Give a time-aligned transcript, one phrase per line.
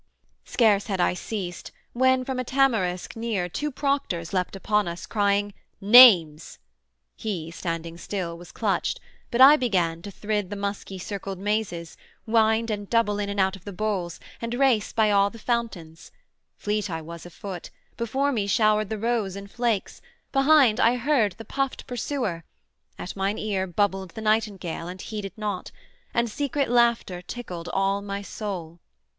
[0.45, 5.53] Scarce had I ceased when from a tamarisk near Two Proctors leapt upon us, crying,
[5.79, 6.57] 'Names:'
[7.15, 12.71] He, standing still, was clutched; but I began To thrid the musky circled mazes, wind
[12.71, 16.11] And double in and out the boles, and race By all the fountains:
[16.57, 21.33] fleet I was of foot: Before me showered the rose in flakes; behind I heard
[21.33, 22.43] the puffed pursuer;
[22.97, 25.71] at mine ear Bubbled the nightingale and heeded not,
[26.11, 28.79] And secret laughter tickled all my soul.